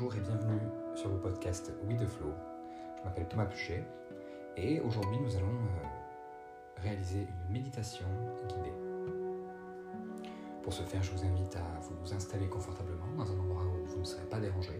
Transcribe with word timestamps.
Bonjour 0.00 0.14
et 0.14 0.20
bienvenue 0.20 0.60
sur 0.94 1.08
le 1.08 1.16
podcast 1.16 1.72
We 1.88 1.98
the 1.98 2.06
Flow. 2.06 2.32
Je 2.98 3.02
m'appelle 3.02 3.26
Thomas 3.26 3.46
Puchet 3.46 3.82
et 4.56 4.78
aujourd'hui 4.78 5.18
nous 5.18 5.34
allons 5.34 5.48
euh, 5.48 6.82
réaliser 6.82 7.26
une 7.26 7.52
méditation 7.52 8.06
guidée. 8.46 8.72
Pour 10.62 10.72
ce 10.72 10.84
faire, 10.84 11.02
je 11.02 11.10
vous 11.10 11.24
invite 11.24 11.56
à 11.56 11.80
vous 11.80 12.14
installer 12.14 12.46
confortablement 12.46 13.08
dans 13.16 13.24
un 13.24 13.40
endroit 13.40 13.64
où 13.64 13.86
vous 13.86 13.98
ne 13.98 14.04
serez 14.04 14.22
pas 14.26 14.38
dérangé. 14.38 14.70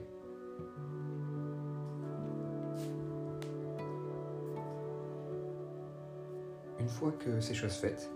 Une 6.79 6.89
fois 6.89 7.11
que 7.19 7.41
ces 7.41 7.55
choses 7.55 7.75
faites, 7.75 8.09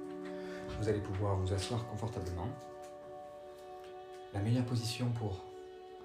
vous 0.79 0.89
allez 0.89 1.01
pouvoir 1.01 1.37
vous 1.37 1.53
asseoir 1.53 1.85
confortablement. 1.89 2.47
La 4.33 4.41
meilleure 4.41 4.67
position 4.67 5.11
pour 5.19 5.52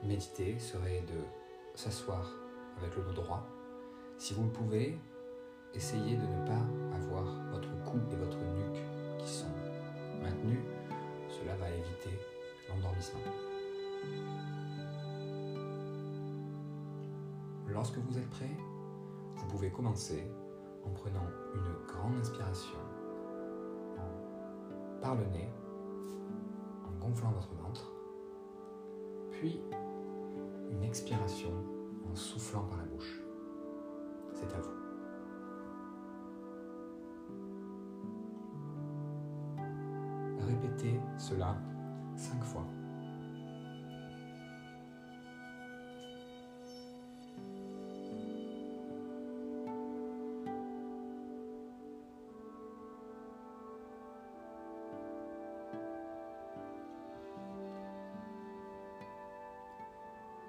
méditer 0.04 0.58
serait 0.60 1.02
de 1.02 1.24
s'asseoir 1.76 2.32
avec 2.78 2.96
le 2.96 3.04
dos 3.04 3.14
droit. 3.14 3.48
Si 4.18 4.34
vous 4.34 4.44
le 4.44 4.52
pouvez, 4.52 5.00
essayez 5.74 6.16
de 6.16 6.22
ne 6.22 6.46
pas 6.46 6.96
avoir 6.96 7.26
votre 7.52 7.70
cou 7.84 8.00
et 8.12 8.16
votre 8.16 8.38
nuque 8.38 8.84
qui 9.20 9.28
sont 9.28 9.52
maintenus. 10.22 10.60
Cela 11.30 11.56
va 11.56 11.70
éviter 11.70 12.18
l'endormissement. 12.70 13.20
Lorsque 17.68 17.98
vous 17.98 18.18
êtes 18.18 18.30
prêt, 18.30 18.58
vous 19.36 19.48
pouvez 19.48 19.70
commencer 19.70 20.28
en 20.86 20.90
prenant 20.90 21.28
une 21.54 21.86
grande 21.86 22.16
inspiration 22.20 22.80
par 25.02 25.16
le 25.16 25.26
nez, 25.26 25.50
en 26.86 27.00
gonflant 27.00 27.32
votre 27.32 27.54
ventre, 27.54 27.92
puis 29.32 29.62
une 30.78 30.84
expiration 30.84 31.52
en 32.10 32.16
soufflant 32.16 32.64
par 32.64 32.78
la 32.78 32.86
bouche. 32.86 33.22
C'est 34.34 34.54
à 34.54 34.60
vous. 34.60 34.78
Répétez 40.48 41.00
cela 41.18 41.58
cinq 42.16 42.44
fois. 42.44 42.66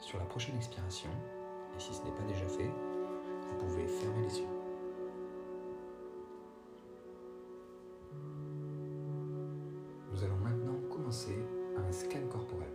Sur 0.09 0.19
la 0.19 0.25
prochaine 0.25 0.57
expiration, 0.57 1.11
et 1.77 1.79
si 1.79 1.93
ce 1.93 2.03
n'est 2.03 2.13
pas 2.13 2.23
déjà 2.23 2.47
fait, 2.49 2.65
vous 2.65 3.59
pouvez 3.59 3.87
fermer 3.87 4.23
les 4.23 4.39
yeux. 4.39 4.47
Nous 10.11 10.25
allons 10.25 10.39
maintenant 10.39 10.79
commencer 10.91 11.37
un 11.77 11.93
scan 11.93 12.27
corporel. 12.31 12.73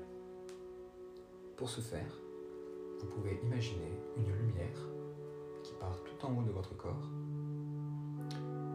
Pour 1.58 1.72
ce 1.72 1.82
faire, 1.82 2.20
vous 3.00 3.08
pouvez 3.08 3.40
imaginer 3.42 4.00
une 4.16 4.32
lumière 4.32 4.78
qui 5.64 5.74
part 5.80 6.04
tout 6.04 6.28
en 6.28 6.38
haut 6.38 6.44
de 6.44 6.52
votre 6.52 6.78
corps 6.78 7.10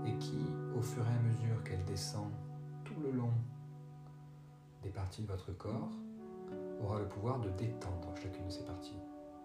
et 0.05 0.19
qui, 0.19 0.41
au 0.77 0.83
fur 0.83 1.05
et 1.05 1.17
à 1.17 1.23
mesure 1.23 1.63
qu'elle 1.63 1.85
descend 1.85 2.33
tout 2.85 3.01
le 3.05 3.13
long 3.13 3.35
des 4.83 4.91
parties 4.91 5.23
de 5.23 5.29
votre 5.29 5.57
corps, 5.57 5.93
aura 6.83 6.99
le 6.99 7.09
pouvoir 7.09 7.39
de 7.41 7.51
détendre 7.51 8.15
chacune 8.17 8.47
de 8.47 8.51
ces 8.51 8.65
parties. 8.65 8.97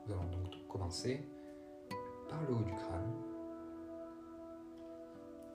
Nous 0.06 0.14
allons 0.14 0.26
donc 0.26 0.68
commencer 0.68 1.26
par 2.30 2.42
le 2.44 2.56
haut 2.56 2.64
du 2.64 2.74
crâne 2.74 3.14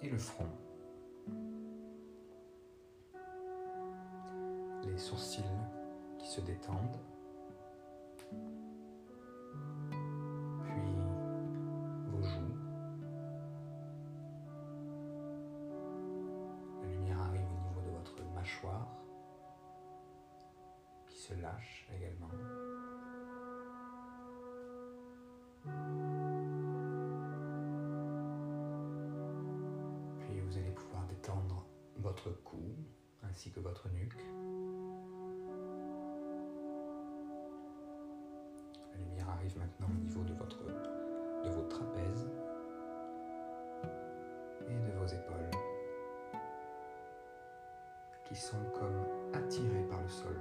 et 0.03 0.09
le 0.09 0.19
front. 0.19 0.47
Les 4.85 4.99
sourcils 4.99 5.43
qui 6.19 6.29
se 6.29 6.41
détendent. 6.41 6.99
Également. 21.95 22.29
Puis 30.21 30.41
vous 30.41 30.57
allez 30.57 30.71
pouvoir 30.71 31.07
détendre 31.07 31.67
votre 31.99 32.31
cou 32.45 32.75
ainsi 33.23 33.51
que 33.51 33.61
votre 33.61 33.89
nuque. 33.91 34.25
La 38.93 38.99
lumière 39.05 39.29
arrive 39.31 39.59
maintenant 39.59 39.89
au 39.89 40.05
niveau 40.05 40.23
de, 40.25 40.35
votre, 40.35 40.65
de 40.65 41.51
vos 41.51 41.63
trapèzes 41.69 42.31
et 44.69 44.75
de 44.75 44.93
vos 44.99 45.07
épaules 45.07 45.51
qui 48.29 48.37
sont 48.37 48.63
comme 48.79 49.05
attirées 49.33 49.87
par 49.89 50.03
le 50.03 50.09
sol. 50.09 50.37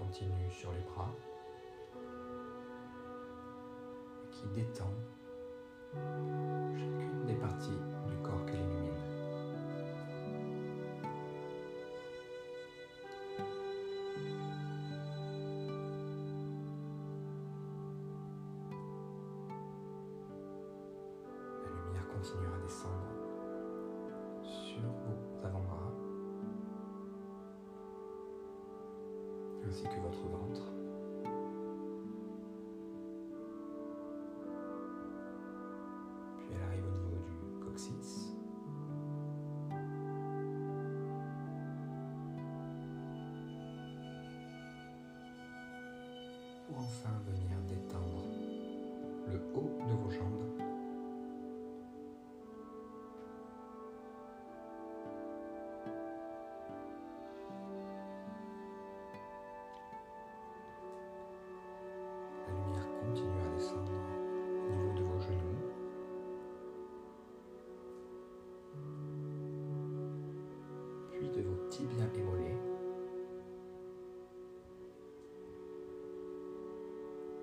Continue 0.00 0.50
sur 0.50 0.72
les 0.72 0.80
bras, 0.80 1.14
qui 4.30 4.46
détend 4.54 4.94
chacune 5.92 7.26
des 7.26 7.34
parties 7.34 7.78
du 8.08 8.16
corps 8.22 8.44
qu'elle 8.46 8.60
illumine. 8.60 8.94
La 21.62 21.70
lumière 21.84 22.08
continuera 22.08 22.56
à 22.56 22.58
descendre 22.60 23.09
ainsi 29.68 29.84
que 29.84 30.00
votre 30.00 30.26
ventre. 30.28 30.62
Puis 36.38 36.48
elle 36.54 36.62
arrive 36.62 36.84
au 36.86 36.90
niveau 36.98 37.18
du 37.26 37.64
coccyx. 37.64 38.34
Pour 46.66 46.78
enfin 46.78 47.10
venir 47.26 47.58
détendre 47.68 48.24
le 49.28 49.40
haut 49.54 49.70
de 49.88 49.92
vos 49.94 50.10
jambes. 50.10 50.69
Épaulés. 72.04 72.56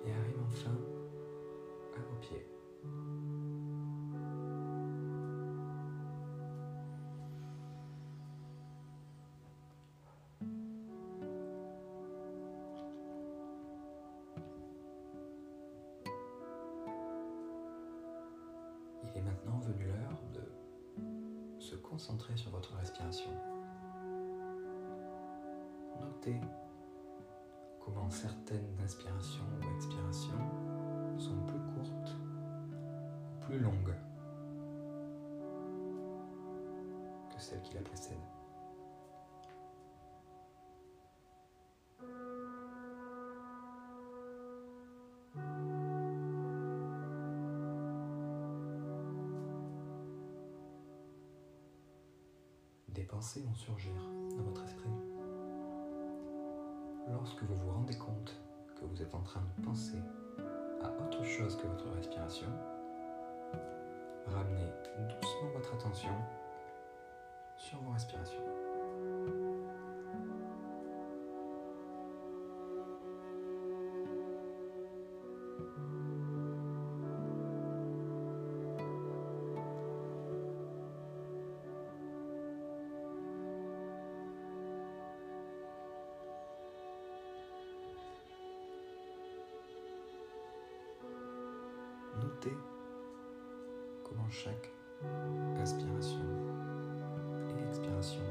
Et 0.06 0.12
arrive 0.12 0.40
enfin 0.46 0.76
à 1.96 2.00
vos 2.00 2.16
pieds. 2.20 2.46
Il 19.04 19.16
est 19.16 19.22
maintenant 19.22 19.58
venu 19.58 19.86
l'heure 19.86 20.22
de 20.34 21.60
se 21.60 21.74
concentrer 21.76 22.36
sur 22.36 22.50
votre 22.50 22.74
respiration. 22.76 23.30
Comment 27.84 28.10
certaines 28.10 28.78
inspirations 28.84 29.44
ou 29.60 29.74
expirations 29.76 31.18
sont 31.18 31.40
plus 31.46 31.60
courtes, 31.74 32.16
plus 33.40 33.58
longues 33.58 33.94
que 37.34 37.40
celles 37.40 37.62
qui 37.62 37.74
la 37.74 37.80
précèdent. 37.80 38.16
Des 52.88 53.04
pensées 53.04 53.42
vont 53.42 53.54
surgir 53.54 53.92
dans 54.36 54.42
votre 54.42 54.64
esprit. 54.64 54.90
Lorsque 57.10 57.42
vous 57.42 57.54
vous 57.54 57.70
rendez 57.70 57.96
compte 57.96 58.36
que 58.78 58.84
vous 58.84 59.02
êtes 59.02 59.14
en 59.14 59.22
train 59.22 59.42
de 59.58 59.64
penser 59.64 59.98
à 60.82 60.90
autre 61.02 61.24
chose 61.24 61.56
que 61.56 61.66
votre 61.66 61.90
respiration, 61.90 62.48
ramenez 64.26 64.70
doucement 65.08 65.50
votre 65.54 65.74
attention 65.74 66.14
sur 67.56 67.78
vos 67.80 67.92
respirations. 67.92 68.57
Comment 94.04 94.30
chaque 94.30 94.70
inspiration 95.60 96.20
et 97.50 97.68
expiration 97.68 98.22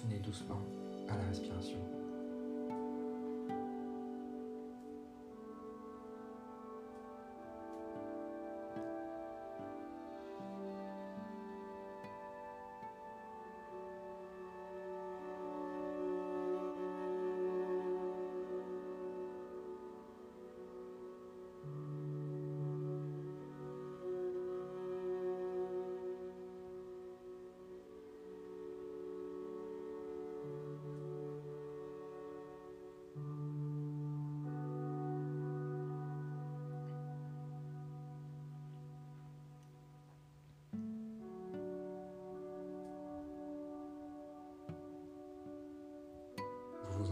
revenez 0.00 0.20
doucement 0.20 0.60
à 1.08 1.16
la 1.16 1.24
respiration. 1.24 1.99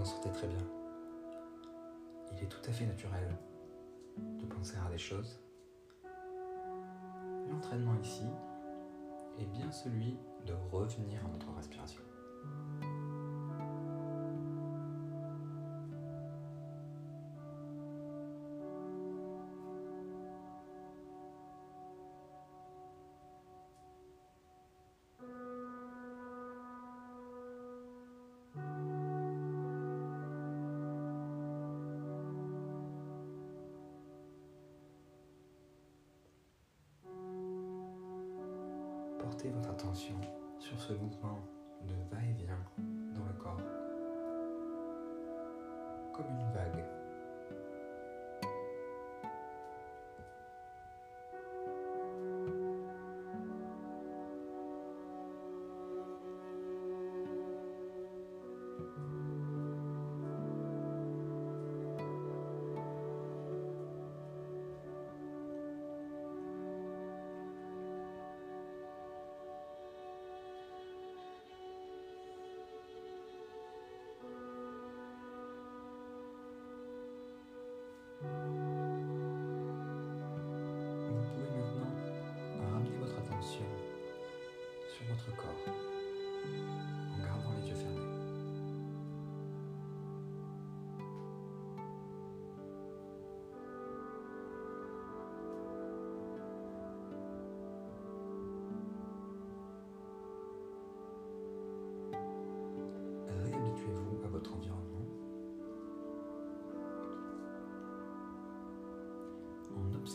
Sortez 0.08 0.30
très 0.32 0.46
bien. 0.46 0.64
Il 2.32 2.42
est 2.42 2.46
tout 2.46 2.62
à 2.66 2.72
fait 2.72 2.86
naturel 2.86 3.28
de 4.16 4.46
penser 4.46 4.76
à 4.78 4.90
des 4.90 4.96
choses. 4.96 5.38
L'entraînement 7.50 7.94
ici 8.02 8.24
est 9.38 9.44
bien 9.44 9.70
celui 9.70 10.16
de 10.46 10.54
revenir 10.72 11.22
à 11.26 11.28
notre 11.28 11.52
respiration. 11.54 12.00
Votre 39.54 39.70
attention 39.70 40.14
sur 40.58 40.80
ce 40.80 40.92
mouvement 40.92 41.38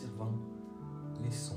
observant 0.04 0.32
les 1.22 1.30
sons. 1.30 1.54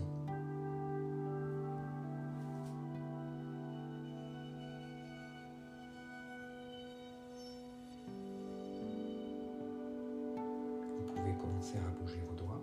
Vous 10.95 11.13
pouvez 11.13 11.33
commencer 11.35 11.77
à 11.77 12.01
bouger 12.01 12.21
vos 12.27 12.35
doigts. 12.35 12.61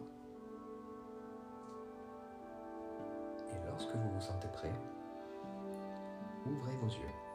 Et 3.50 3.66
lorsque 3.68 3.94
vous 3.94 4.10
vous 4.10 4.20
sentez 4.20 4.48
prêt, 4.48 4.72
ouvrez 6.46 6.76
vos 6.76 6.88
yeux. 6.88 7.33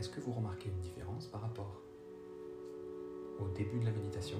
Est-ce 0.00 0.08
que 0.08 0.20
vous 0.20 0.32
remarquez 0.32 0.70
une 0.70 0.80
différence 0.80 1.26
par 1.26 1.42
rapport 1.42 1.82
au 3.38 3.48
début 3.48 3.78
de 3.80 3.84
la 3.84 3.90
méditation 3.90 4.38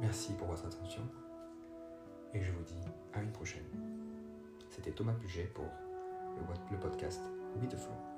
Merci 0.00 0.32
pour 0.38 0.46
votre 0.46 0.64
attention 0.64 1.02
et 2.32 2.42
je 2.42 2.50
vous 2.50 2.62
dis 2.62 2.80
à 3.12 3.20
une 3.20 3.30
prochaine. 3.30 3.62
C'était 4.70 4.92
Thomas 4.92 5.12
Puget 5.12 5.50
pour 5.52 5.66
le, 6.70 6.78
podcast 6.78 7.20
We 7.60 7.68
the 7.68 7.76
Flow. 7.76 8.13